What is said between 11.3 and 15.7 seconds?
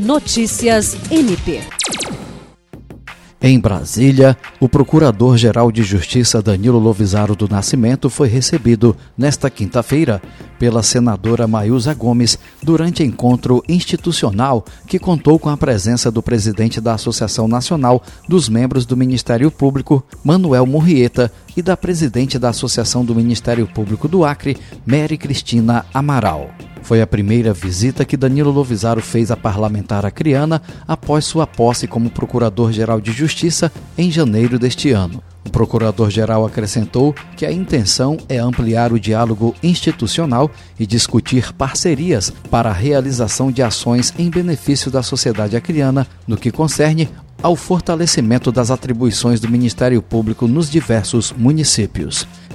Maísa Gomes durante encontro institucional que contou com a